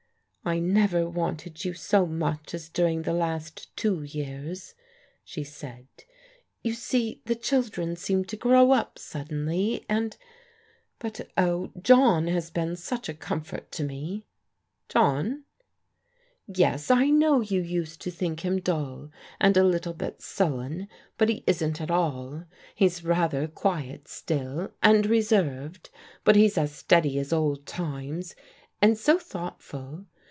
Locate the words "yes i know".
16.47-17.41